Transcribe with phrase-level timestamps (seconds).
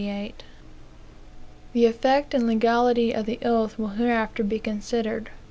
[1.73, 5.29] The effect and legality of this oath will hereafter be considered.